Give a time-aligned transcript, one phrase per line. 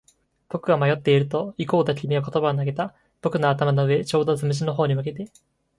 [0.49, 2.95] 僕が迷っていると、行こうと君は言葉を投げた。
[3.21, 5.31] 僕の頭の上、ちょうどつむじの方に向けて。